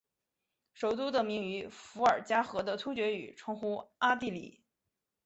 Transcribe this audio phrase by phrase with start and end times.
[0.73, 4.63] 首都得名于伏尔加河的突厥语称呼阿的里。